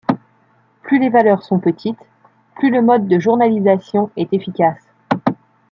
Plus 0.81 0.97
les 0.97 1.09
valeurs 1.11 1.43
sont 1.43 1.59
petites, 1.59 1.99
plus 2.55 2.71
le 2.71 2.81
mode 2.81 3.07
de 3.07 3.19
journalisation 3.19 4.09
est 4.17 4.33
efficace. 4.33 4.81